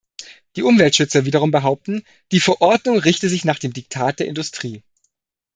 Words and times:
Die 0.55 0.63
Umweltschützer 0.63 1.25
wiederum 1.25 1.51
behaupten, 1.51 2.01
die 2.31 2.39
Verordnung 2.39 2.97
richte 2.97 3.29
sich 3.29 3.45
nach 3.45 3.59
dem 3.59 3.71
Diktat 3.71 4.17
der 4.17 4.25
Industrie. 4.25 4.81